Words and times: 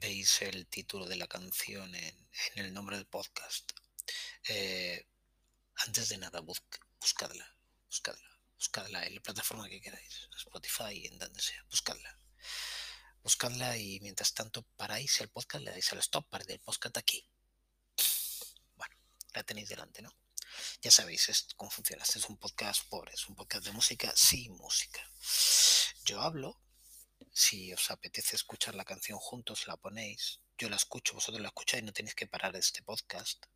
veis 0.00 0.40
el 0.42 0.66
título 0.66 1.06
de 1.06 1.16
la 1.16 1.26
canción 1.26 1.94
en, 1.94 2.28
el 2.54 2.72
nombre 2.72 2.96
del 2.96 3.06
podcast. 3.06 3.70
Eh, 4.48 5.06
antes 5.76 6.08
de 6.08 6.18
nada, 6.18 6.40
buscadla, 6.40 7.56
buscadla, 7.86 8.40
buscadla 8.56 9.06
en 9.06 9.14
la 9.14 9.20
plataforma 9.20 9.68
que 9.68 9.80
queráis, 9.80 10.28
Spotify, 10.36 11.06
en 11.06 11.18
donde 11.18 11.40
sea, 11.40 11.62
buscadla. 11.70 12.18
Buscadla 13.22 13.76
y 13.76 14.00
mientras 14.00 14.32
tanto 14.32 14.62
paráis 14.76 15.20
el 15.20 15.28
podcast, 15.28 15.62
le 15.62 15.70
dais 15.70 15.92
al 15.92 15.98
stop, 15.98 16.26
para 16.30 16.44
el 16.48 16.60
podcast 16.60 16.96
aquí. 16.96 17.28
Bueno, 18.76 18.96
la 19.34 19.42
tenéis 19.42 19.68
delante, 19.68 20.00
¿no? 20.00 20.14
Ya 20.80 20.90
sabéis 20.90 21.46
cómo 21.56 21.70
funciona. 21.70 22.02
Este 22.02 22.18
es 22.18 22.24
un 22.24 22.38
podcast 22.38 22.88
pobre, 22.88 23.12
es 23.12 23.26
un 23.28 23.36
podcast 23.36 23.66
de 23.66 23.72
música 23.72 24.12
sin 24.16 24.56
música. 24.56 25.00
Yo 26.04 26.22
hablo, 26.22 26.58
si 27.32 27.72
os 27.72 27.90
apetece 27.90 28.36
escuchar 28.36 28.74
la 28.74 28.84
canción 28.84 29.18
juntos, 29.18 29.66
la 29.66 29.76
ponéis. 29.76 30.40
Yo 30.58 30.68
la 30.68 30.76
escucho, 30.76 31.14
vosotros 31.14 31.40
la 31.40 31.48
escucháis, 31.48 31.84
no 31.84 31.92
tenéis 31.92 32.14
que 32.14 32.26
parar 32.26 32.54
este 32.56 32.82
podcast. 32.82 33.46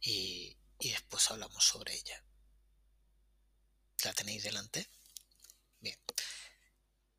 Y, 0.00 0.56
y 0.78 0.90
después 0.90 1.30
hablamos 1.30 1.64
sobre 1.64 1.94
ella. 1.94 2.24
¿La 4.04 4.12
tenéis 4.12 4.42
delante? 4.42 4.88
Bien. 5.80 5.98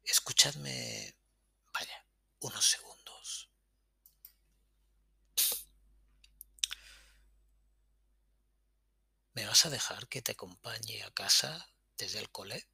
Escuchadme, 0.04 1.16
vaya, 1.74 2.06
unos 2.40 2.66
segundos. 2.66 3.50
¿Me 9.34 9.46
vas 9.46 9.66
a 9.66 9.70
dejar 9.70 10.08
que 10.08 10.22
te 10.22 10.34
acompañe 10.34 11.04
a 11.04 11.12
casa 11.12 11.68
desde 11.98 12.20
el 12.20 12.30
cole? 12.30 12.68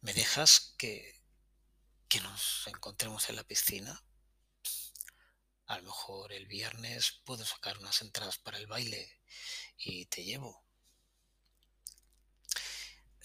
¿Me 0.00 0.12
dejas 0.14 0.74
que, 0.78 1.22
que 2.08 2.20
nos 2.20 2.66
encontremos 2.66 3.28
en 3.28 3.36
la 3.36 3.44
piscina? 3.44 4.02
A 5.66 5.78
lo 5.78 5.84
mejor 5.84 6.32
el 6.32 6.46
viernes 6.46 7.20
puedo 7.24 7.44
sacar 7.44 7.78
unas 7.78 8.00
entradas 8.00 8.38
para 8.38 8.58
el 8.58 8.66
baile 8.66 9.20
y 9.78 10.06
te 10.06 10.24
llevo. 10.24 10.64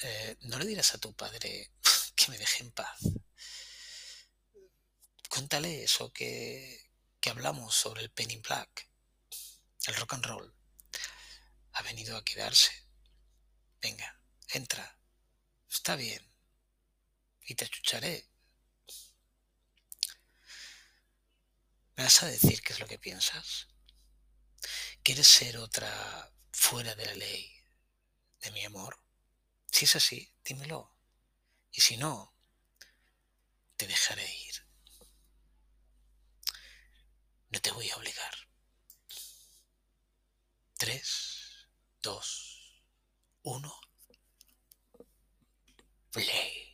Eh, 0.01 0.37
¿No 0.41 0.59
le 0.59 0.65
dirás 0.65 0.93
a 0.93 0.99
tu 0.99 1.13
padre 1.15 1.71
que 2.15 2.27
me 2.29 2.37
deje 2.37 2.63
en 2.63 2.71
paz? 2.71 2.99
Cuéntale 5.29 5.83
eso 5.83 6.13
que, 6.13 6.91
que 7.19 7.29
hablamos 7.29 7.75
sobre 7.75 8.01
el 8.01 8.11
penny 8.11 8.37
black, 8.37 8.89
el 9.87 9.95
rock 9.95 10.13
and 10.13 10.25
roll 10.25 10.55
ha 11.75 11.81
venido 11.83 12.15
a 12.15 12.23
quedarse. 12.23 12.71
Venga, 13.81 14.19
entra. 14.53 14.97
Está 15.69 15.95
bien. 15.95 16.34
Y 17.45 17.55
te 17.55 17.67
chucharé. 17.69 18.27
¿Me 21.95 22.03
vas 22.03 22.23
a 22.23 22.27
decir 22.27 22.61
qué 22.61 22.73
es 22.73 22.79
lo 22.79 22.87
que 22.87 22.99
piensas? 22.99 23.67
¿Quieres 25.03 25.27
ser 25.27 25.57
otra 25.57 26.33
fuera 26.51 26.95
de 26.95 27.05
la 27.05 27.15
ley 27.15 27.63
de 28.41 28.51
mi 28.51 28.65
amor? 28.65 28.99
Si 29.71 29.85
es 29.85 29.95
así, 29.95 30.33
dímelo. 30.43 30.95
Y 31.71 31.81
si 31.81 31.97
no, 31.97 32.35
te 33.77 33.87
dejaré 33.87 34.29
ir. 34.47 34.65
No 37.49 37.61
te 37.61 37.71
voy 37.71 37.89
a 37.89 37.97
obligar. 37.97 38.35
Tres. 40.77 41.35
2, 42.05 42.21
1, 43.41 43.81
play. 46.11 46.64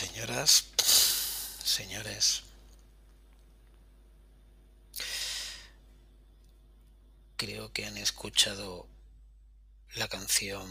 Señoras, 0.00 0.64
señores, 1.62 2.42
creo 7.36 7.70
que 7.74 7.84
han 7.84 7.98
escuchado 7.98 8.88
la 9.96 10.08
canción 10.08 10.70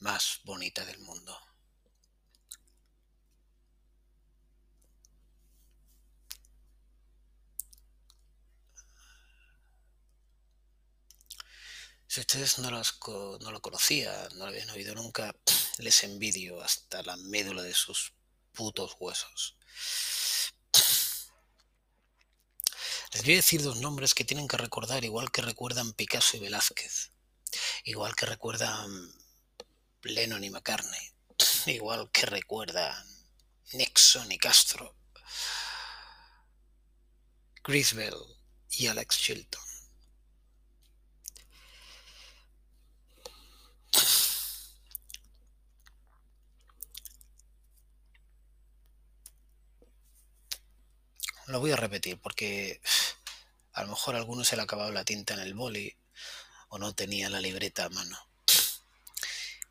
más 0.00 0.40
bonita 0.44 0.84
del 0.84 0.98
mundo. 0.98 1.34
Si 12.06 12.20
ustedes 12.20 12.58
no, 12.58 12.70
las 12.70 12.98
no 13.40 13.50
lo 13.50 13.62
conocían, 13.62 14.28
no 14.36 14.44
lo 14.44 14.50
habían 14.50 14.68
oído 14.68 14.94
nunca, 14.94 15.34
les 15.78 16.04
envidio 16.04 16.62
hasta 16.62 17.02
la 17.02 17.16
médula 17.16 17.62
de 17.62 17.74
sus 17.74 18.12
putos 18.52 18.96
huesos. 18.98 19.56
Les 23.12 23.22
voy 23.22 23.34
a 23.34 23.36
decir 23.36 23.62
dos 23.62 23.76
nombres 23.76 24.14
que 24.14 24.24
tienen 24.24 24.48
que 24.48 24.56
recordar 24.56 25.04
igual 25.04 25.30
que 25.30 25.42
recuerdan 25.42 25.92
Picasso 25.92 26.36
y 26.36 26.40
Velázquez, 26.40 27.12
igual 27.84 28.14
que 28.16 28.26
recuerdan 28.26 29.12
Lennon 30.02 30.42
y 30.44 30.50
McCartney, 30.50 31.12
igual 31.66 32.10
que 32.10 32.26
recuerdan 32.26 33.06
Nixon 33.72 34.30
y 34.32 34.38
Castro, 34.38 34.96
Grisbell 37.62 38.14
y 38.70 38.88
Alex 38.88 39.18
Chilton. 39.18 39.73
Lo 51.46 51.60
voy 51.60 51.72
a 51.72 51.76
repetir 51.76 52.18
porque 52.20 52.80
a 53.72 53.82
lo 53.82 53.90
mejor 53.90 54.14
a 54.14 54.18
alguno 54.18 54.44
se 54.44 54.56
le 54.56 54.62
ha 54.62 54.64
acabado 54.64 54.92
la 54.92 55.04
tinta 55.04 55.34
en 55.34 55.40
el 55.40 55.54
boli 55.54 55.94
o 56.68 56.78
no 56.78 56.94
tenía 56.94 57.28
la 57.28 57.40
libreta 57.40 57.84
a 57.84 57.90
mano. 57.90 58.18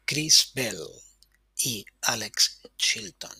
Chris 0.05 0.51
Bell 0.53 0.85
y 1.57 1.85
Alex 2.01 2.61
Chilton. 2.77 3.35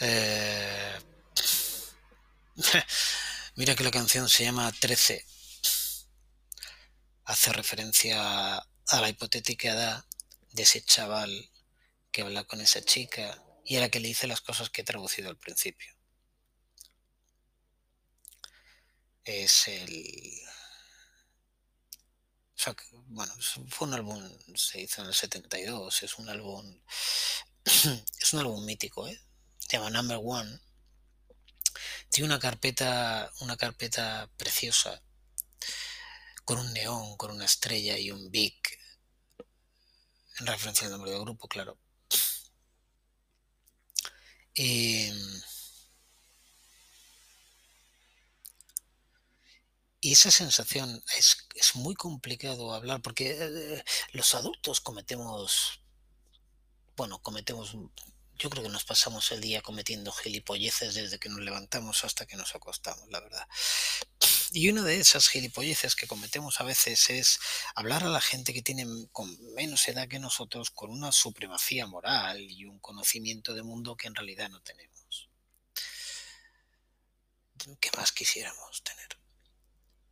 Eh, 0.00 0.98
mira 3.56 3.74
que 3.74 3.84
la 3.84 3.90
canción 3.90 4.28
se 4.28 4.44
llama 4.44 4.72
13. 4.72 5.24
Hace 7.24 7.52
referencia 7.52 8.56
a 8.56 9.00
la 9.00 9.08
hipotética 9.08 9.72
edad 9.72 10.04
de 10.52 10.62
ese 10.62 10.82
chaval 10.82 11.50
que 12.18 12.22
habla 12.22 12.42
con 12.42 12.60
esa 12.60 12.82
chica 12.82 13.40
y 13.64 13.76
a 13.76 13.80
la 13.80 13.90
que 13.90 14.00
le 14.00 14.08
dice 14.08 14.26
las 14.26 14.40
cosas 14.40 14.70
que 14.70 14.80
he 14.80 14.84
traducido 14.84 15.30
al 15.30 15.38
principio. 15.38 15.94
Es 19.22 19.68
el... 19.68 20.40
bueno, 23.06 23.32
fue 23.68 23.86
un 23.86 23.94
álbum, 23.94 24.38
se 24.56 24.80
hizo 24.80 25.02
en 25.02 25.06
el 25.06 25.14
72, 25.14 26.02
es 26.02 26.18
un 26.18 26.28
álbum... 26.28 26.80
es 27.64 28.32
un 28.32 28.40
álbum 28.40 28.64
mítico, 28.64 29.06
¿eh? 29.06 29.22
Se 29.60 29.76
llama 29.76 29.90
Number 29.90 30.18
One. 30.20 30.58
Tiene 32.08 32.26
una 32.26 32.40
carpeta, 32.40 33.30
una 33.42 33.56
carpeta 33.56 34.28
preciosa, 34.36 35.04
con 36.44 36.58
un 36.58 36.72
neón, 36.72 37.16
con 37.16 37.30
una 37.30 37.44
estrella 37.44 37.96
y 37.96 38.10
un 38.10 38.28
big, 38.32 38.60
en 40.40 40.48
referencia 40.48 40.86
al 40.86 40.94
nombre 40.94 41.12
del 41.12 41.20
grupo, 41.20 41.46
claro. 41.46 41.78
Em, 44.60 45.16
y 50.00 50.12
esa 50.12 50.32
sensación 50.32 51.00
es, 51.16 51.46
es, 51.54 51.76
muy 51.76 51.94
complicado 51.94 52.74
hablar 52.74 53.00
porque 53.00 53.36
eh, 53.38 53.84
los 54.12 54.34
adultos 54.34 54.80
cometemos, 54.80 55.80
bueno, 56.96 57.20
cometemos, 57.22 57.76
yo 58.36 58.50
creo 58.50 58.64
que 58.64 58.68
nos 58.68 58.82
pasamos 58.84 59.30
el 59.30 59.40
día 59.40 59.62
cometiendo 59.62 60.10
gilipolleces 60.10 60.94
desde 60.94 61.20
que 61.20 61.28
nos 61.28 61.40
levantamos 61.40 62.02
hasta 62.02 62.26
que 62.26 62.36
nos 62.36 62.52
acostamos, 62.56 63.08
la 63.10 63.20
verdad. 63.20 63.46
Y 64.50 64.70
una 64.70 64.82
de 64.82 64.98
esas 64.98 65.28
gilipolleces 65.28 65.94
que 65.94 66.06
cometemos 66.06 66.60
a 66.60 66.64
veces 66.64 67.10
es 67.10 67.38
hablar 67.74 68.04
a 68.04 68.08
la 68.08 68.20
gente 68.20 68.54
que 68.54 68.62
tiene 68.62 68.86
con 69.12 69.36
menos 69.54 69.86
edad 69.88 70.08
que 70.08 70.18
nosotros 70.18 70.70
con 70.70 70.90
una 70.90 71.12
supremacía 71.12 71.86
moral 71.86 72.40
y 72.40 72.64
un 72.64 72.78
conocimiento 72.78 73.52
de 73.52 73.62
mundo 73.62 73.96
que 73.96 74.08
en 74.08 74.14
realidad 74.14 74.48
no 74.48 74.60
tenemos. 74.62 75.28
¿Qué 77.80 77.90
más 77.96 78.12
quisiéramos 78.12 78.82
tener? 78.82 79.17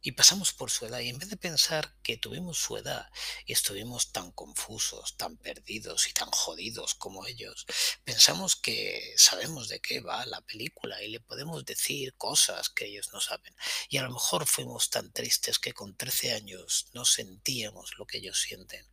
Y 0.06 0.12
pasamos 0.12 0.52
por 0.52 0.70
su 0.70 0.86
edad 0.86 1.00
y 1.00 1.08
en 1.08 1.18
vez 1.18 1.30
de 1.30 1.36
pensar 1.36 1.96
que 2.04 2.16
tuvimos 2.16 2.58
su 2.58 2.76
edad 2.76 3.10
y 3.44 3.52
estuvimos 3.52 4.12
tan 4.12 4.30
confusos, 4.30 5.16
tan 5.16 5.36
perdidos 5.36 6.06
y 6.06 6.12
tan 6.12 6.30
jodidos 6.30 6.94
como 6.94 7.26
ellos, 7.26 7.66
pensamos 8.04 8.54
que 8.54 9.14
sabemos 9.16 9.68
de 9.68 9.80
qué 9.80 9.98
va 9.98 10.24
la 10.26 10.42
película 10.42 11.02
y 11.02 11.08
le 11.08 11.18
podemos 11.18 11.64
decir 11.64 12.14
cosas 12.14 12.70
que 12.70 12.86
ellos 12.86 13.12
no 13.12 13.20
saben. 13.20 13.52
Y 13.88 13.96
a 13.96 14.04
lo 14.04 14.12
mejor 14.12 14.46
fuimos 14.46 14.90
tan 14.90 15.10
tristes 15.10 15.58
que 15.58 15.72
con 15.72 15.96
13 15.96 16.34
años 16.34 16.86
no 16.92 17.04
sentíamos 17.04 17.98
lo 17.98 18.06
que 18.06 18.18
ellos 18.18 18.40
sienten. 18.40 18.86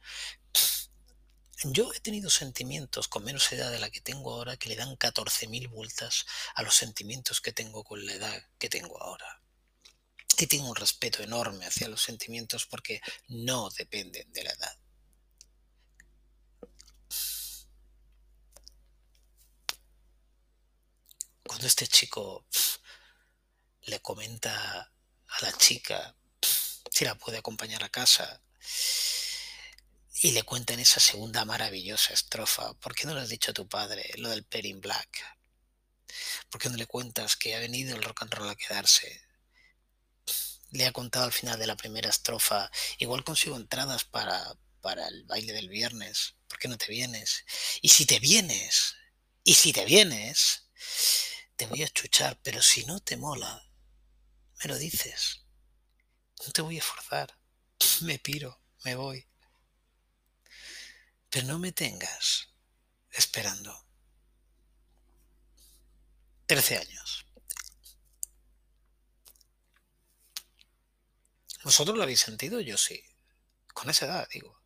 Yo 1.63 1.93
he 1.93 1.99
tenido 1.99 2.31
sentimientos 2.31 3.07
con 3.07 3.23
menos 3.23 3.51
edad 3.51 3.69
de 3.69 3.77
la 3.77 3.91
que 3.91 4.01
tengo 4.01 4.33
ahora 4.33 4.57
que 4.57 4.69
le 4.69 4.77
dan 4.77 4.97
14.000 4.97 5.69
vueltas 5.69 6.25
a 6.55 6.63
los 6.63 6.73
sentimientos 6.73 7.39
que 7.39 7.53
tengo 7.53 7.83
con 7.83 8.03
la 8.03 8.13
edad 8.13 8.47
que 8.57 8.67
tengo 8.67 8.99
ahora. 8.99 9.42
Y 10.37 10.47
tengo 10.47 10.69
un 10.69 10.75
respeto 10.75 11.23
enorme 11.23 11.65
hacia 11.65 11.87
los 11.87 12.01
sentimientos 12.01 12.65
porque 12.65 13.01
no 13.27 13.69
dependen 13.69 14.31
de 14.33 14.43
la 14.43 14.51
edad. 14.51 14.77
Cuando 21.43 21.67
este 21.67 21.87
chico 21.87 22.45
le 23.83 24.01
comenta 24.01 24.91
a 25.27 25.41
la 25.41 25.51
chica 25.57 26.15
si 26.89 27.05
la 27.05 27.15
puede 27.15 27.37
acompañar 27.37 27.83
a 27.83 27.89
casa 27.89 28.41
y 30.21 30.31
le 30.31 30.43
cuenta 30.43 30.73
en 30.73 30.79
esa 30.79 30.99
segunda 30.99 31.45
maravillosa 31.45 32.13
estrofa, 32.13 32.73
¿por 32.75 32.95
qué 32.95 33.05
no 33.05 33.13
le 33.13 33.21
has 33.21 33.29
dicho 33.29 33.51
a 33.51 33.53
tu 33.53 33.67
padre 33.67 34.11
lo 34.17 34.29
del 34.29 34.45
Perin 34.45 34.79
Black? 34.79 35.37
¿Por 36.49 36.61
qué 36.61 36.69
no 36.69 36.77
le 36.77 36.85
cuentas 36.85 37.35
que 37.35 37.55
ha 37.55 37.59
venido 37.59 37.95
el 37.95 38.03
rock 38.03 38.23
and 38.23 38.33
roll 38.33 38.49
a 38.49 38.55
quedarse? 38.55 39.21
Le 40.73 40.85
ha 40.87 40.91
contado 40.91 41.25
al 41.25 41.31
final 41.31 41.59
de 41.59 41.67
la 41.67 41.77
primera 41.77 42.09
estrofa, 42.09 42.69
igual 42.97 43.23
consigo 43.23 43.55
entradas 43.55 44.03
para, 44.05 44.57
para 44.81 45.07
el 45.07 45.23
baile 45.25 45.53
del 45.53 45.69
viernes, 45.69 46.35
¿por 46.47 46.57
qué 46.57 46.67
no 46.67 46.77
te 46.77 46.87
vienes? 46.87 47.45
Y 47.81 47.89
si 47.89 48.05
te 48.05 48.19
vienes, 48.19 48.95
y 49.43 49.53
si 49.53 49.71
te 49.71 49.85
vienes, 49.85 50.67
te 51.55 51.67
voy 51.67 51.83
a 51.83 51.85
escuchar, 51.85 52.39
pero 52.41 52.61
si 52.61 52.85
no 52.85 52.99
te 52.99 53.17
mola, 53.17 53.63
me 54.63 54.65
lo 54.65 54.77
dices. 54.77 55.45
No 56.45 56.51
te 56.51 56.63
voy 56.63 56.79
a 56.79 56.83
forzar, 56.83 57.37
me 58.01 58.17
piro, 58.17 58.59
me 58.83 58.95
voy. 58.95 59.27
Pero 61.29 61.47
no 61.47 61.59
me 61.59 61.71
tengas 61.71 62.49
esperando. 63.11 63.87
Trece 66.47 66.77
años. 66.77 67.25
¿Vosotros 71.63 71.97
lo 71.97 72.03
habéis 72.03 72.19
sentido? 72.19 72.59
Yo 72.59 72.77
sí. 72.77 73.03
Con 73.73 73.89
esa 73.89 74.05
edad, 74.05 74.27
digo. 74.31 74.59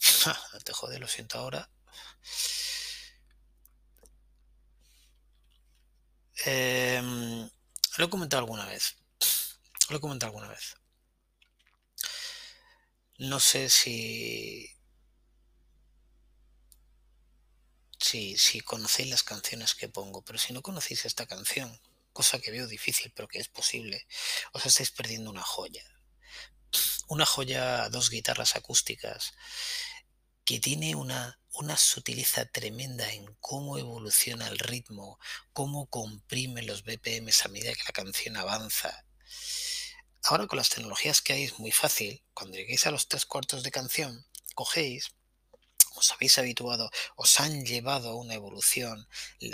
te 0.64 0.72
jode, 0.72 0.98
lo 0.98 1.08
siento 1.08 1.38
ahora. 1.38 1.70
Em, 6.44 7.48
lo 7.96 8.04
he 8.04 8.10
comentado 8.10 8.40
alguna 8.40 8.66
vez. 8.66 8.96
Lo 9.88 9.96
he 9.96 10.00
comentado 10.00 10.30
alguna 10.30 10.48
vez. 10.48 10.76
No 13.18 13.40
sé. 13.40 13.70
Si, 13.70 14.70
si 18.36 18.60
conocéis 18.60 19.10
las 19.10 19.22
canciones 19.22 19.74
que 19.74 19.88
pongo, 19.88 20.22
pero 20.22 20.38
si 20.38 20.52
no 20.52 20.62
conocéis 20.62 21.04
esta 21.04 21.26
canción, 21.26 21.80
cosa 22.14 22.38
que 22.38 22.50
veo 22.50 22.66
difícil, 22.66 23.12
pero 23.14 23.28
que 23.28 23.38
es 23.38 23.48
posible, 23.48 24.06
os 24.52 24.64
estáis 24.64 24.90
perdiendo 24.90 25.30
una 25.30 25.42
joya. 25.42 25.84
Una 27.08 27.26
joya 27.26 27.84
a 27.84 27.90
dos 27.90 28.08
guitarras 28.08 28.56
acústicas 28.56 29.34
que 30.46 30.60
tiene 30.60 30.94
una, 30.94 31.38
una 31.52 31.76
sutileza 31.76 32.46
tremenda 32.46 33.12
en 33.12 33.34
cómo 33.40 33.78
evoluciona 33.78 34.48
el 34.48 34.58
ritmo, 34.58 35.18
cómo 35.52 35.86
comprime 35.86 36.62
los 36.62 36.84
BPMs 36.84 37.44
a 37.44 37.48
medida 37.48 37.74
que 37.74 37.84
la 37.86 37.92
canción 37.92 38.36
avanza. 38.36 39.04
Ahora 40.22 40.46
con 40.46 40.56
las 40.56 40.70
tecnologías 40.70 41.20
que 41.20 41.34
hay 41.34 41.42
es 41.44 41.58
muy 41.58 41.72
fácil, 41.72 42.22
cuando 42.32 42.56
lleguéis 42.56 42.86
a 42.86 42.90
los 42.90 43.08
tres 43.08 43.26
cuartos 43.26 43.62
de 43.62 43.70
canción, 43.70 44.26
cogéis 44.54 45.14
os 45.96 46.10
habéis 46.12 46.38
habituado, 46.38 46.90
os 47.16 47.40
han 47.40 47.64
llevado 47.64 48.10
a 48.10 48.16
una 48.16 48.34
evolución, 48.34 49.08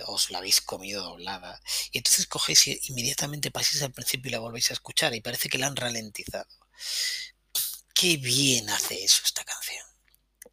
os 0.07 0.31
la 0.31 0.39
habéis 0.39 0.61
comido 0.61 1.03
doblada, 1.03 1.61
y 1.93 1.99
entonces 1.99 2.27
cogéis 2.27 2.67
y 2.67 2.81
inmediatamente 2.89 3.51
paséis 3.51 3.83
al 3.83 3.93
principio 3.93 4.29
y 4.31 4.33
la 4.33 4.39
volvéis 4.41 4.71
a 4.71 4.75
escuchar 4.75 5.15
y 5.15 5.21
parece 5.21 5.49
que 5.49 5.59
la 5.59 5.67
han 5.67 5.77
ralentizado. 5.77 6.49
Qué 7.95 8.17
bien 8.17 8.71
hace 8.71 9.05
eso 9.05 9.21
esta 9.25 9.45
canción. 9.45 9.85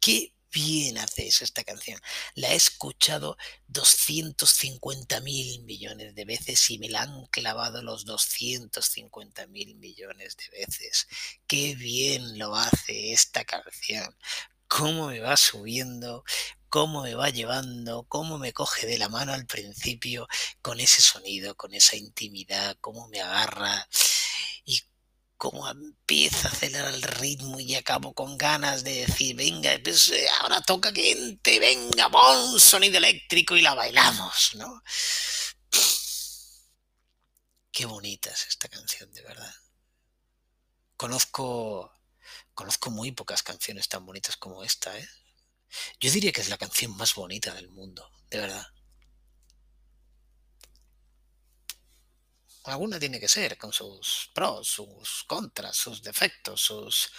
Qué 0.00 0.34
bien 0.52 0.98
haces 0.98 1.42
esta 1.42 1.64
canción. 1.64 2.00
La 2.34 2.52
he 2.52 2.56
escuchado 2.56 3.36
250 3.68 5.20
mil 5.20 5.62
millones 5.64 6.14
de 6.14 6.24
veces 6.24 6.70
y 6.70 6.78
me 6.78 6.88
la 6.88 7.02
han 7.02 7.26
clavado 7.26 7.82
los 7.82 8.04
250 8.04 9.46
mil 9.48 9.76
millones 9.76 10.36
de 10.36 10.58
veces. 10.58 11.06
Qué 11.46 11.74
bien 11.74 12.38
lo 12.38 12.56
hace 12.56 13.12
esta 13.12 13.44
canción. 13.44 14.14
Cómo 14.68 15.08
me 15.08 15.20
va 15.20 15.36
subiendo, 15.36 16.24
cómo 16.68 17.02
me 17.02 17.14
va 17.14 17.30
llevando, 17.30 18.04
cómo 18.08 18.38
me 18.38 18.52
coge 18.52 18.86
de 18.86 18.98
la 18.98 19.08
mano 19.08 19.32
al 19.32 19.46
principio 19.46 20.28
con 20.62 20.80
ese 20.80 21.02
sonido, 21.02 21.56
con 21.56 21.74
esa 21.74 21.96
intimidad, 21.96 22.76
cómo 22.80 23.08
me 23.08 23.20
agarra 23.20 23.88
y 24.64 24.82
cómo 25.36 25.68
empieza 25.68 26.48
a 26.48 26.50
acelerar 26.52 26.92
el 26.92 27.02
ritmo 27.02 27.60
y 27.60 27.74
acabo 27.76 28.12
con 28.12 28.36
ganas 28.36 28.84
de 28.84 29.06
decir, 29.06 29.36
venga, 29.36 29.70
pues, 29.82 30.08
eh, 30.08 30.28
ahora 30.40 30.60
toca 30.60 30.92
que 30.92 31.12
entre, 31.12 31.58
venga, 31.60 32.10
pon 32.10 32.60
sonido 32.60 32.98
eléctrico 32.98 33.56
y 33.56 33.62
la 33.62 33.74
bailamos, 33.74 34.50
¿no? 34.56 34.82
Qué 37.70 37.86
bonita 37.86 38.30
es 38.30 38.46
esta 38.48 38.68
canción, 38.68 39.12
de 39.12 39.22
verdad. 39.22 39.54
Conozco, 40.96 41.92
conozco 42.58 42.90
muy 42.90 43.12
pocas 43.12 43.44
canciones 43.44 43.88
tan 43.88 44.04
bonitas 44.04 44.36
como 44.36 44.64
esta, 44.64 44.98
¿eh? 44.98 45.08
Yo 46.00 46.10
diría 46.10 46.32
que 46.32 46.40
es 46.40 46.48
la 46.48 46.58
canción 46.58 46.96
más 46.96 47.14
bonita 47.14 47.54
del 47.54 47.68
mundo, 47.68 48.10
de 48.30 48.38
verdad. 48.38 48.66
Alguna 52.64 52.98
tiene 52.98 53.20
que 53.20 53.28
ser, 53.28 53.56
con 53.56 53.72
sus 53.72 54.32
pros, 54.34 54.66
sus 54.66 55.22
contras, 55.28 55.76
sus 55.76 56.02
defectos, 56.02 56.60
sus 56.60 57.12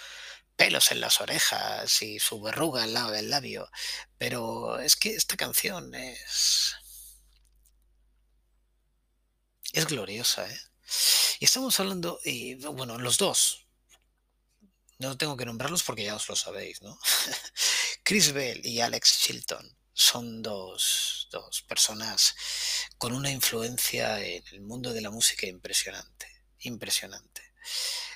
pelos 0.56 0.92
en 0.92 1.00
las 1.00 1.22
orejas 1.22 2.02
y 2.02 2.18
su 2.18 2.38
verruga 2.42 2.82
al 2.82 2.92
lado 2.92 3.12
del 3.12 3.30
labio. 3.30 3.70
Pero 4.18 4.78
es 4.78 4.94
que 4.94 5.14
esta 5.14 5.38
canción 5.38 5.94
es... 5.94 6.74
Es 9.72 9.86
gloriosa, 9.86 10.46
¿eh? 10.46 10.60
Y 11.38 11.46
estamos 11.46 11.80
hablando, 11.80 12.20
bueno, 12.74 12.98
los 12.98 13.16
dos. 13.16 13.69
No 15.00 15.16
tengo 15.16 15.34
que 15.34 15.46
nombrarlos 15.46 15.82
porque 15.82 16.04
ya 16.04 16.14
os 16.14 16.28
lo 16.28 16.36
sabéis, 16.36 16.82
¿no? 16.82 16.98
Chris 18.04 18.32
Bell 18.32 18.60
y 18.64 18.80
Alex 18.80 19.20
Chilton 19.20 19.76
son 19.94 20.42
dos, 20.42 21.26
dos 21.32 21.62
personas 21.62 22.34
con 22.98 23.14
una 23.14 23.30
influencia 23.30 24.20
en 24.22 24.44
el 24.52 24.60
mundo 24.60 24.92
de 24.92 25.00
la 25.00 25.10
música 25.10 25.46
impresionante, 25.46 26.26
impresionante. 26.58 27.40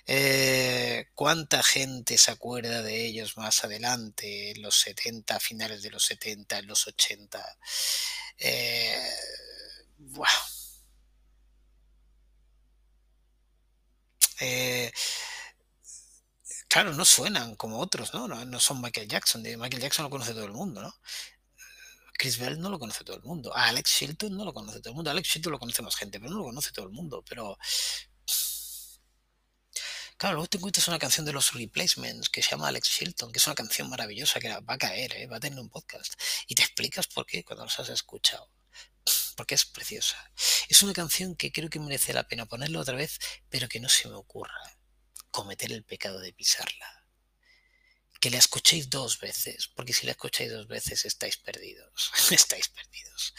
Eh, 0.06 1.06
¿Cuánta 1.14 1.62
gente 1.62 2.18
se 2.18 2.30
acuerda 2.30 2.82
de 2.82 3.06
ellos 3.06 3.38
más 3.38 3.64
adelante, 3.64 4.50
en 4.50 4.60
los 4.60 4.78
70, 4.80 5.40
finales 5.40 5.82
de 5.82 5.90
los 5.90 6.04
70, 6.04 6.58
en 6.58 6.66
los 6.66 6.86
80? 6.86 7.58
Eh, 8.36 9.08
wow. 9.98 10.26
eh, 14.40 14.92
claro, 16.74 16.92
no 16.92 17.04
suenan 17.04 17.54
como 17.54 17.78
otros, 17.78 18.12
¿no? 18.14 18.26
¿no? 18.26 18.58
Son 18.58 18.80
Michael 18.80 19.06
Jackson. 19.06 19.42
Michael 19.42 19.80
Jackson 19.80 20.02
lo 20.02 20.10
conoce 20.10 20.32
todo 20.32 20.44
el 20.44 20.52
mundo, 20.52 20.82
¿no? 20.82 20.92
Chris 22.18 22.36
Bell 22.36 22.58
no 22.58 22.68
lo 22.68 22.80
conoce 22.80 23.04
todo 23.04 23.16
el 23.16 23.22
mundo. 23.22 23.56
A 23.56 23.68
Alex 23.68 23.96
Chilton 23.96 24.36
no 24.36 24.44
lo 24.44 24.52
conoce 24.52 24.80
todo 24.80 24.90
el 24.90 24.96
mundo. 24.96 25.08
Alex 25.08 25.28
Chilton 25.28 25.52
lo 25.52 25.60
conoce 25.60 25.82
más 25.82 25.94
gente, 25.94 26.18
pero 26.18 26.32
no 26.32 26.38
lo 26.38 26.44
conoce 26.44 26.72
todo 26.72 26.86
el 26.86 26.90
mundo. 26.90 27.24
Pero. 27.28 27.56
Claro, 30.16 30.34
luego 30.34 30.48
te 30.48 30.56
encuentras 30.56 30.88
una 30.88 30.98
canción 30.98 31.24
de 31.24 31.32
los 31.32 31.52
Replacements 31.52 32.28
que 32.28 32.42
se 32.42 32.50
llama 32.50 32.66
Alex 32.66 32.88
Chilton, 32.88 33.30
que 33.30 33.38
es 33.38 33.46
una 33.46 33.54
canción 33.54 33.88
maravillosa 33.88 34.40
que 34.40 34.48
va 34.48 34.74
a 34.74 34.78
caer, 34.78 35.14
¿eh? 35.14 35.26
va 35.28 35.36
a 35.36 35.40
tener 35.40 35.60
un 35.60 35.70
podcast. 35.70 36.14
Y 36.48 36.56
te 36.56 36.62
explicas 36.62 37.06
por 37.06 37.24
qué 37.24 37.44
cuando 37.44 37.64
los 37.64 37.78
has 37.78 37.88
escuchado. 37.88 38.50
Porque 39.36 39.54
es 39.54 39.64
preciosa. 39.64 40.16
Es 40.68 40.82
una 40.82 40.92
canción 40.92 41.36
que 41.36 41.52
creo 41.52 41.70
que 41.70 41.78
merece 41.78 42.12
la 42.12 42.26
pena 42.26 42.46
ponerla 42.46 42.80
otra 42.80 42.96
vez, 42.96 43.20
pero 43.48 43.68
que 43.68 43.78
no 43.78 43.88
se 43.88 44.08
me 44.08 44.14
ocurra 44.14 44.60
cometer 45.34 45.72
el 45.72 45.82
pecado 45.82 46.20
de 46.20 46.32
pisarla 46.32 47.04
que 48.24 48.30
la 48.30 48.38
escuchéis 48.38 48.88
dos 48.88 49.18
veces, 49.20 49.68
porque 49.74 49.92
si 49.92 50.06
la 50.06 50.12
escucháis 50.12 50.50
dos 50.50 50.66
veces 50.66 51.04
estáis 51.04 51.36
perdidos, 51.36 52.10
estáis 52.30 52.68
perdidos. 52.70 53.34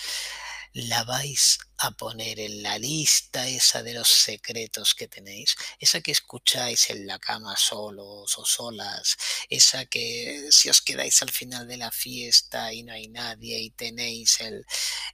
La 0.73 1.03
vais 1.05 1.57
a 1.77 1.89
poner 1.91 2.39
en 2.39 2.61
la 2.61 2.77
lista 2.77 3.47
esa 3.47 3.81
de 3.81 3.93
los 3.95 4.09
secretos 4.09 4.93
que 4.93 5.07
tenéis, 5.07 5.55
esa 5.79 6.01
que 6.01 6.11
escucháis 6.11 6.89
en 6.91 7.07
la 7.07 7.17
cama 7.17 7.55
solos 7.57 8.37
o 8.37 8.45
solas, 8.45 9.17
esa 9.49 9.85
que 9.87 10.49
si 10.51 10.69
os 10.69 10.81
quedáis 10.83 11.19
al 11.23 11.31
final 11.31 11.67
de 11.67 11.77
la 11.77 11.91
fiesta 11.91 12.71
y 12.71 12.83
no 12.83 12.93
hay 12.93 13.07
nadie 13.07 13.57
y 13.59 13.71
tenéis 13.71 14.39
el, 14.41 14.65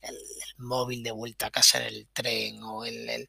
el, 0.01 0.17
móvil 0.57 1.01
de 1.01 1.11
vuelta 1.11 1.45
a 1.45 1.51
casa 1.51 1.77
en 1.77 1.93
el 1.93 2.09
tren 2.11 2.61
o 2.63 2.83
el 2.83 3.27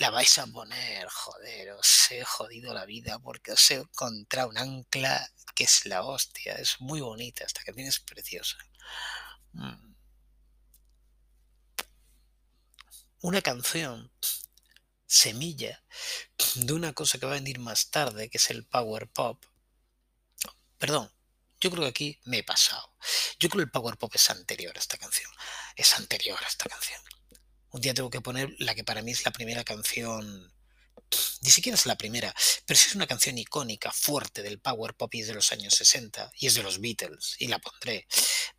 la 0.00 0.08
vais 0.08 0.38
a 0.38 0.46
poner, 0.46 1.06
joder, 1.08 1.72
os 1.72 2.10
he 2.10 2.24
jodido 2.24 2.72
la 2.72 2.86
vida 2.86 3.18
porque 3.18 3.52
os 3.52 3.70
he 3.70 3.74
encontrado 3.74 4.48
un 4.48 4.56
ancla 4.56 5.30
que 5.54 5.64
es 5.64 5.84
la 5.84 6.02
hostia, 6.02 6.54
es 6.54 6.80
muy 6.80 7.02
bonita, 7.02 7.44
esta 7.44 7.62
canción 7.62 7.86
es 7.86 8.00
preciosa. 8.00 8.56
Mm. 9.52 9.94
Una 13.20 13.42
canción, 13.42 14.10
semilla, 15.06 15.84
de 16.54 16.72
una 16.72 16.94
cosa 16.94 17.18
que 17.18 17.26
va 17.26 17.32
a 17.32 17.34
venir 17.42 17.58
más 17.58 17.90
tarde, 17.90 18.30
que 18.30 18.38
es 18.38 18.48
el 18.48 18.64
power 18.64 19.06
pop. 19.06 19.44
Perdón, 20.78 21.12
yo 21.60 21.70
creo 21.70 21.82
que 21.82 21.90
aquí 21.90 22.20
me 22.24 22.38
he 22.38 22.42
pasado. 22.42 22.94
Yo 23.38 23.50
creo 23.50 23.60
que 23.60 23.66
el 23.66 23.70
power 23.70 23.98
pop 23.98 24.14
es 24.14 24.30
anterior 24.30 24.74
a 24.74 24.80
esta 24.80 24.96
canción. 24.96 25.30
Es 25.76 25.92
anterior 25.98 26.42
a 26.42 26.48
esta 26.48 26.70
canción. 26.70 27.02
Un 27.72 27.80
día 27.80 27.94
tengo 27.94 28.10
que 28.10 28.20
poner 28.20 28.54
la 28.58 28.74
que 28.74 28.84
para 28.84 29.02
mí 29.02 29.12
es 29.12 29.24
la 29.24 29.30
primera 29.30 29.62
canción 29.64 30.52
ni 31.42 31.50
siquiera 31.50 31.76
es 31.76 31.86
la 31.86 31.96
primera, 31.96 32.34
pero 32.66 32.78
sí 32.78 32.88
es 32.88 32.94
una 32.94 33.06
canción 33.06 33.38
icónica, 33.38 33.92
fuerte 33.92 34.42
del 34.42 34.60
power 34.60 34.94
pop 34.94 35.14
y 35.14 35.22
es 35.22 35.28
de 35.28 35.34
los 35.34 35.52
años 35.52 35.74
60 35.74 36.32
y 36.38 36.46
es 36.46 36.54
de 36.54 36.62
los 36.62 36.80
Beatles 36.80 37.36
y 37.38 37.48
la 37.48 37.58
pondré. 37.58 38.06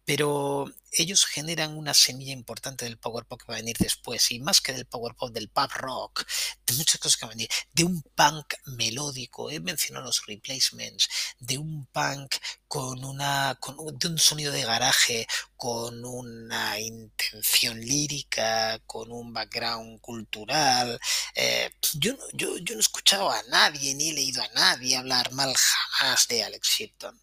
Pero 0.04 0.66
ellos 0.92 1.26
generan 1.26 1.78
una 1.78 1.94
semilla 1.94 2.34
importante 2.34 2.86
del 2.86 2.98
power 2.98 3.26
pop 3.26 3.40
que 3.40 3.52
va 3.52 3.56
a 3.56 3.62
venir 3.62 3.78
después 3.80 4.32
y 4.32 4.40
más 4.40 4.60
que 4.60 4.74
del 4.74 4.86
power 4.86 5.16
pop, 5.16 5.32
del 5.32 5.50
pop 5.50 5.72
rock, 5.74 6.26
de 6.66 6.74
muchas 6.74 7.00
cosas 7.00 7.18
que 7.18 7.26
van 7.26 7.34
a 7.34 7.36
venir, 7.36 7.50
de 7.72 7.84
un 7.84 8.02
punk 8.16 8.54
melódico, 8.66 9.52
he 9.52 9.60
mencionado 9.60 10.08
los 10.08 10.26
replacements, 10.26 11.08
de 11.40 11.58
un 11.58 11.86
punk 11.88 12.36
con 12.68 13.04
una, 13.04 13.58
con, 13.60 13.76
de 13.98 14.08
un 14.08 14.18
sonido 14.18 14.52
de 14.52 14.64
garaje, 14.64 15.28
con 15.56 16.04
una 16.04 16.80
intención 16.80 17.80
lírica, 17.80 18.80
con 18.86 19.12
un 19.12 19.34
background 19.34 20.02
cultural. 20.02 21.00
Eh, 21.36 21.70
yo, 21.94 22.14
yo, 22.34 22.41
yo 22.42 22.74
no 22.74 22.78
he 22.78 22.80
escuchado 22.80 23.30
a 23.30 23.44
nadie 23.50 23.94
ni 23.94 24.10
he 24.10 24.14
leído 24.14 24.42
a 24.42 24.48
nadie 24.56 24.98
hablar 24.98 25.32
mal 25.34 25.54
jamás 25.56 26.28
de 26.28 26.44
Alex 26.44 26.68
Shipton. 26.68 27.22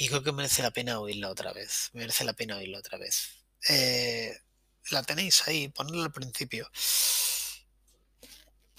Y 0.00 0.06
creo 0.06 0.22
que 0.22 0.30
merece 0.30 0.62
la 0.62 0.70
pena 0.70 1.00
oírla 1.00 1.28
otra 1.28 1.52
vez. 1.52 1.90
Merece 1.92 2.22
la 2.22 2.32
pena 2.32 2.56
oírla 2.56 2.78
otra 2.78 2.98
vez. 2.98 3.30
Eh, 3.68 4.32
la 4.92 5.02
tenéis 5.02 5.42
ahí, 5.48 5.70
ponedla 5.70 6.04
al 6.04 6.12
principio. 6.12 6.70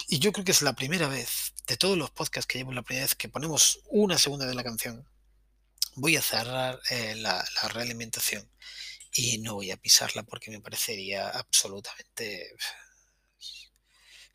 Y 0.07 0.19
yo 0.19 0.31
creo 0.31 0.45
que 0.45 0.53
es 0.53 0.61
la 0.61 0.71
primera 0.71 1.09
vez 1.09 1.53
de 1.67 1.75
todos 1.75 1.97
los 1.97 2.09
podcasts 2.11 2.47
que 2.47 2.59
llevo, 2.59 2.71
la 2.71 2.83
primera 2.83 3.03
vez 3.03 3.15
que 3.15 3.27
ponemos 3.27 3.81
una 3.87 4.17
segunda 4.17 4.45
de 4.45 4.55
la 4.55 4.63
canción. 4.63 5.05
Voy 5.95 6.15
a 6.15 6.21
cerrar 6.21 6.79
eh, 6.89 7.15
la, 7.17 7.45
la 7.61 7.67
realimentación 7.67 8.49
y 9.11 9.39
no 9.39 9.55
voy 9.55 9.71
a 9.71 9.77
pisarla 9.77 10.23
porque 10.23 10.51
me 10.51 10.61
parecería 10.61 11.27
absolutamente 11.27 12.55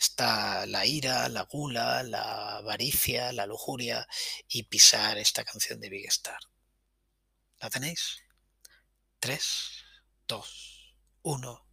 está 0.05 0.67
la 0.67 0.85
ira, 0.85 1.29
la 1.29 1.43
gula, 1.43 2.03
la 2.03 2.57
avaricia, 2.57 3.33
la 3.33 3.47
lujuria 3.47 4.07
y 4.49 4.65
pisar 4.65 5.19
esta 5.19 5.45
canción 5.45 5.81
de 5.81 5.89
Big 5.89 6.07
Star. 6.09 6.39
¿La 7.61 7.71
tenéis? 7.71 8.23
3, 9.21 9.85
2, 10.29 10.97
1. 11.23 11.67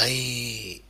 Hay, 0.00 0.84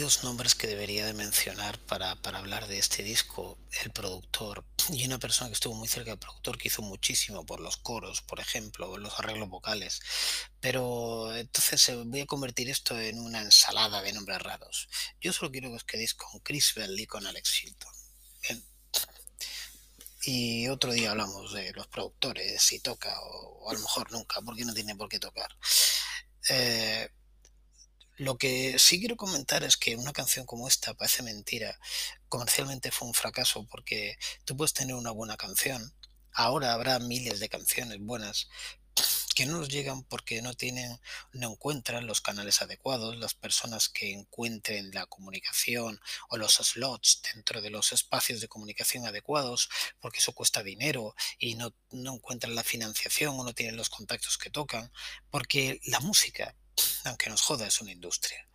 dos 0.00 0.24
nombres 0.24 0.56
que 0.56 0.66
debería 0.66 1.06
de 1.06 1.12
mencionar 1.12 1.78
para, 1.86 2.18
hablar 2.24 2.66
de 2.66 2.78
este 2.78 3.04
disco. 3.04 3.56
El 3.84 3.92
productor 3.92 4.64
y 4.90 5.06
una 5.06 5.18
persona 5.18 5.48
que 5.48 5.54
estuvo 5.54 5.74
muy 5.74 5.86
cerca 5.86 6.10
del 6.10 6.18
productor, 6.18 6.58
que 6.58 6.66
hizo 6.66 6.82
muchísimo 6.82 7.46
por 7.46 7.60
los 7.60 7.76
coros, 7.76 8.20
por 8.22 8.40
ejemplo, 8.40 8.96
los 8.98 9.18
arreglos 9.20 9.48
vocales. 9.48 10.00
Pero 10.60 11.34
entonces 11.36 11.88
eh, 11.90 11.94
voy 11.94 12.20
a 12.20 12.26
convertir 12.26 12.68
esto 12.70 12.98
en 12.98 13.20
una 13.20 13.40
ensalada 13.40 14.02
de 14.02 14.12
nombres 14.12 14.42
raros. 14.42 14.88
Yo 15.20 15.32
solo 15.32 15.52
quiero 15.52 15.68
que 15.70 15.76
os 15.76 15.84
quedéis 15.84 16.14
con 16.14 16.40
Chris 16.40 16.74
Bell 16.74 16.98
y 16.98 17.06
con 17.06 17.24
Alex 17.24 17.62
Hilton. 17.62 17.92
Y 20.24 20.68
otro 20.68 20.92
día 20.92 21.12
hablamos 21.12 21.52
de 21.52 21.72
los 21.72 21.86
productores, 21.88 22.62
si 22.62 22.80
toca 22.80 23.12
o, 23.20 23.64
o 23.64 23.70
a 23.70 23.74
lo 23.74 23.80
mejor 23.80 24.10
nunca, 24.12 24.40
porque 24.40 24.64
no 24.64 24.74
tiene 24.74 24.96
por 24.96 25.08
qué 25.08 25.18
tocar. 25.18 25.56
Eh, 26.48 27.08
lo 28.22 28.38
que 28.38 28.78
sí 28.78 29.00
quiero 29.00 29.16
comentar 29.16 29.64
es 29.64 29.76
que 29.76 29.96
una 29.96 30.12
canción 30.12 30.46
como 30.46 30.68
esta 30.68 30.94
parece 30.94 31.22
mentira. 31.22 31.78
Comercialmente 32.28 32.90
fue 32.90 33.08
un 33.08 33.14
fracaso 33.14 33.66
porque 33.66 34.16
tú 34.44 34.56
puedes 34.56 34.72
tener 34.72 34.94
una 34.94 35.10
buena 35.10 35.36
canción. 35.36 35.92
Ahora 36.32 36.72
habrá 36.72 36.98
miles 36.98 37.40
de 37.40 37.48
canciones 37.48 37.98
buenas 38.00 38.48
que 39.34 39.46
no 39.46 39.58
nos 39.58 39.70
llegan 39.70 40.04
porque 40.04 40.42
no 40.42 40.54
tienen, 40.54 41.00
no 41.32 41.50
encuentran 41.50 42.06
los 42.06 42.20
canales 42.20 42.60
adecuados, 42.62 43.16
las 43.16 43.34
personas 43.34 43.88
que 43.88 44.12
encuentren 44.12 44.90
la 44.92 45.06
comunicación 45.06 45.98
o 46.28 46.36
los 46.36 46.54
slots 46.56 47.22
dentro 47.34 47.60
de 47.62 47.70
los 47.70 47.92
espacios 47.92 48.40
de 48.40 48.48
comunicación 48.48 49.06
adecuados, 49.06 49.70
porque 50.00 50.18
eso 50.18 50.32
cuesta 50.32 50.62
dinero 50.62 51.14
y 51.38 51.54
no, 51.54 51.74
no 51.90 52.14
encuentran 52.14 52.54
la 52.54 52.62
financiación 52.62 53.38
o 53.40 53.44
no 53.44 53.54
tienen 53.54 53.76
los 53.76 53.88
contactos 53.88 54.36
que 54.36 54.50
tocan, 54.50 54.92
porque 55.30 55.80
la 55.84 56.00
música 56.00 56.54
aunque 57.04 57.30
nos 57.30 57.42
joda, 57.42 57.66
es 57.66 57.80
una 57.80 57.92
industria. 57.92 58.46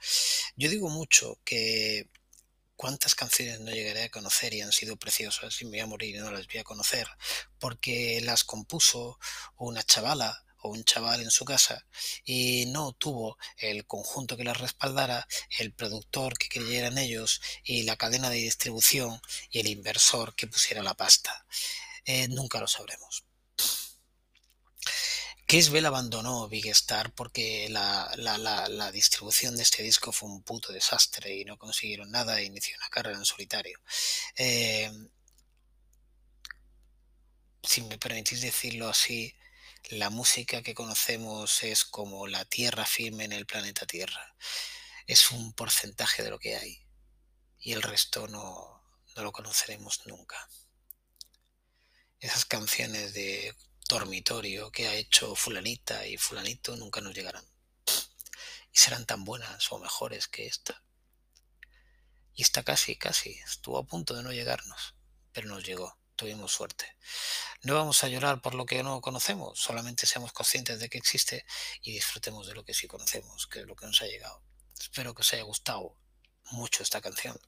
Yo 0.55 0.69
digo 0.69 0.89
mucho 0.89 1.39
que 1.43 2.09
cuántas 2.75 3.15
canciones 3.15 3.59
no 3.59 3.71
llegaré 3.71 4.03
a 4.03 4.09
conocer 4.09 4.53
y 4.53 4.61
han 4.61 4.71
sido 4.71 4.97
preciosas 4.97 5.61
y 5.61 5.65
me 5.65 5.71
voy 5.71 5.79
a 5.79 5.87
morir 5.87 6.15
y 6.15 6.19
no 6.19 6.31
las 6.31 6.47
voy 6.47 6.59
a 6.59 6.63
conocer 6.63 7.07
porque 7.59 8.21
las 8.21 8.43
compuso 8.43 9.19
una 9.57 9.83
chavala 9.83 10.45
o 10.59 10.69
un 10.69 10.83
chaval 10.83 11.21
en 11.21 11.31
su 11.31 11.45
casa 11.45 11.85
y 12.23 12.65
no 12.67 12.93
tuvo 12.93 13.37
el 13.57 13.85
conjunto 13.85 14.37
que 14.37 14.43
las 14.43 14.57
respaldara, 14.57 15.27
el 15.59 15.73
productor 15.73 16.37
que 16.37 16.49
creyera 16.49 16.87
en 16.87 16.97
ellos 16.97 17.41
y 17.63 17.83
la 17.83 17.97
cadena 17.97 18.29
de 18.29 18.37
distribución 18.37 19.19
y 19.49 19.59
el 19.59 19.67
inversor 19.67 20.35
que 20.35 20.47
pusiera 20.47 20.83
la 20.83 20.95
pasta. 20.95 21.45
Eh, 22.05 22.27
nunca 22.29 22.59
lo 22.59 22.67
sabremos. 22.67 23.26
Chris 25.47 25.69
Bell 25.69 25.85
abandonó 25.85 26.49
Big 26.49 26.67
Star 26.67 27.13
porque 27.13 27.69
la, 27.69 28.91
distribución 28.91 29.55
de 29.55 29.63
este 29.63 29.81
disco 29.81 30.11
fue 30.11 30.27
un 30.27 30.43
puto 30.43 30.73
desastre 30.73 31.37
y 31.37 31.45
no 31.45 31.57
consiguieron 31.57 32.11
nada 32.11 32.41
e 32.41 32.43
inició 32.43 32.75
una 32.77 32.89
carrera 32.89 33.17
en 33.17 33.23
solitario. 33.23 33.79
Eh, 34.35 34.91
si 37.63 37.81
me 37.83 37.97
permitís 37.97 38.41
decirlo 38.41 38.89
así, 38.89 39.33
la 39.89 40.09
música 40.09 40.61
que 40.61 40.75
conocemos 40.75 41.63
es 41.63 41.85
como 41.85 42.27
la 42.27 42.43
tierra 42.43 42.85
firme 42.85 43.23
en 43.23 43.31
el 43.31 43.45
planeta 43.45 43.85
Tierra. 43.85 44.35
Es 45.05 45.31
un 45.31 45.53
porcentaje 45.53 46.23
de 46.23 46.29
lo 46.29 46.39
que 46.39 46.57
hay 46.57 46.85
y 47.59 47.71
el 47.71 47.83
resto 47.83 48.27
no 48.27 48.83
lo 49.15 49.31
conoceremos 49.31 50.05
nunca. 50.07 50.49
Esas 52.19 52.43
canciones 52.43 53.13
de 53.13 53.55
dormitorio 53.87 54.71
que 54.71 54.87
ha 54.87 54.95
hecho 54.95 55.35
fulanita 55.35 56.05
y 56.05 56.17
fulanito 56.17 56.75
nunca 56.75 57.01
nos 57.01 57.13
llegarán. 57.13 57.45
Y 58.71 58.77
serán 58.77 59.05
tan 59.05 59.23
buenas 59.23 59.71
o 59.71 59.79
mejores 59.79 60.27
que 60.27 60.45
esta. 60.45 60.83
Y 62.35 62.43
esta 62.43 62.63
casi, 62.63 62.95
casi, 62.95 63.31
estuvo 63.31 63.77
a 63.77 63.85
punto 63.85 64.13
de 64.13 64.23
no 64.23 64.31
llegarnos, 64.31 64.95
pero 65.31 65.47
nos 65.47 65.63
llegó, 65.63 65.97
tuvimos 66.15 66.51
suerte. 66.51 66.95
No 67.61 67.73
vamos 67.73 68.03
a 68.03 68.07
llorar 68.09 68.41
por 68.41 68.53
lo 68.53 68.65
que 68.65 68.83
no 68.83 69.01
conocemos, 69.01 69.59
solamente 69.59 70.05
seamos 70.05 70.33
conscientes 70.33 70.79
de 70.79 70.89
que 70.89 70.97
existe 70.97 71.45
y 71.81 71.93
disfrutemos 71.93 72.45
de 72.45 72.53
lo 72.53 72.63
que 72.63 72.73
sí 72.73 72.87
conocemos, 72.87 73.47
que 73.47 73.61
es 73.61 73.65
lo 73.65 73.75
que 73.75 73.87
nos 73.87 74.01
ha 74.01 74.05
llegado. 74.05 74.43
Espero 74.79 75.15
que 75.15 75.21
os 75.21 75.33
haya 75.33 75.43
gustado 75.43 75.97
mucho 76.51 76.83
esta 76.83 77.01
canción. 77.01 77.39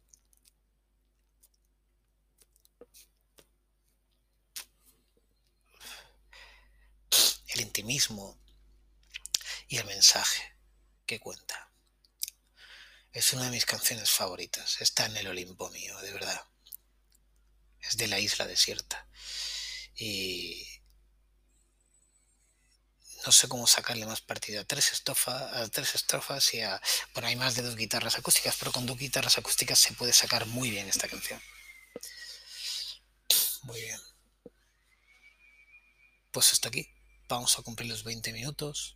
El 7.59 7.65
intimismo 7.65 8.39
y 9.67 9.77
el 9.77 9.85
mensaje 9.85 10.55
que 11.05 11.19
cuenta. 11.19 11.71
Es 13.11 13.33
una 13.33 13.45
de 13.45 13.51
mis 13.51 13.65
canciones 13.65 14.09
favoritas. 14.09 14.81
Está 14.81 15.05
en 15.05 15.17
el 15.17 15.27
Olimpo 15.27 15.69
mío, 15.69 15.99
de 15.99 16.13
verdad. 16.13 16.41
Es 17.81 17.97
de 17.97 18.07
la 18.07 18.19
isla 18.19 18.45
desierta. 18.47 19.07
Y 19.95 20.65
no 23.25 23.31
sé 23.31 23.47
cómo 23.47 23.67
sacarle 23.67 24.05
más 24.05 24.21
partido 24.21 24.61
a 24.61 24.63
tres, 24.63 24.93
estrofas, 24.93 25.53
a 25.53 25.67
tres 25.69 25.95
estrofas 25.95 26.53
y 26.53 26.61
a... 26.61 26.81
Bueno, 27.13 27.27
hay 27.27 27.35
más 27.35 27.55
de 27.55 27.63
dos 27.63 27.75
guitarras 27.75 28.17
acústicas, 28.17 28.55
pero 28.57 28.71
con 28.71 28.85
dos 28.85 28.97
guitarras 28.97 29.37
acústicas 29.37 29.79
se 29.79 29.93
puede 29.93 30.13
sacar 30.13 30.45
muy 30.45 30.69
bien 30.69 30.87
esta 30.87 31.07
canción. 31.07 31.41
Muy 33.63 33.81
bien. 33.81 33.99
Pues 36.31 36.53
hasta 36.53 36.69
aquí 36.69 36.98
vamos 37.29 37.57
a 37.57 37.61
cumplir 37.61 37.89
los 37.89 38.03
20 38.03 38.33
minutos 38.33 38.95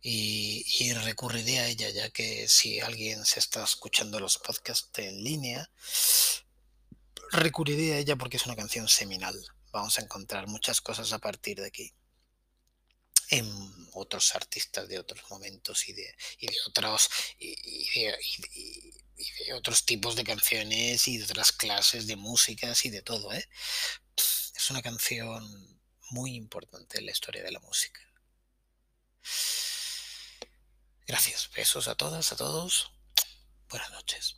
y, 0.00 0.92
recurriré 0.92 1.58
a 1.58 1.68
ella 1.68 1.90
ya 1.90 2.10
que 2.10 2.46
si 2.48 2.78
alguien 2.80 3.24
se 3.24 3.40
está 3.40 3.64
escuchando 3.64 4.20
los 4.20 4.38
podcasts 4.38 4.96
en 4.98 5.24
línea 5.24 5.70
recurriré 7.32 7.94
a 7.94 7.98
ella 7.98 8.16
porque 8.16 8.36
es 8.36 8.46
una 8.46 8.54
canción 8.54 8.88
seminal 8.88 9.34
vamos 9.72 9.98
a 9.98 10.02
encontrar 10.02 10.46
muchas 10.46 10.80
cosas 10.80 11.12
a 11.12 11.18
partir 11.18 11.60
de 11.60 11.66
aquí 11.66 11.92
en 13.30 13.46
otros 13.92 14.34
artistas 14.34 14.88
de 14.88 14.98
otros 14.98 15.22
momentos 15.30 15.88
y 15.88 15.92
de, 15.92 16.14
y 16.38 16.46
de 16.46 16.56
otros 16.66 17.10
y, 17.38 18.00
de, 18.00 18.18
y, 19.16 19.46
de, 19.46 19.54
otros 19.54 19.84
tipos 19.84 20.16
de 20.16 20.24
canciones 20.24 21.08
y 21.08 21.18
de 21.18 21.24
otras 21.24 21.52
clases 21.52 22.06
de 22.06 22.16
músicas 22.16 22.84
y 22.84 22.90
de 22.90 23.02
todo 23.02 23.32
¿eh? 23.32 23.48
es 24.16 24.70
una 24.70 24.80
canción 24.80 25.77
muy 26.10 26.34
importante 26.34 26.98
en 26.98 27.06
la 27.06 27.12
historia 27.12 27.42
de 27.42 27.52
la 27.52 27.60
música. 27.60 28.00
Gracias. 31.06 31.50
Besos 31.54 31.88
a 31.88 31.94
todas, 31.94 32.32
a 32.32 32.36
todos. 32.36 32.92
Buenas 33.68 33.90
noches. 33.90 34.37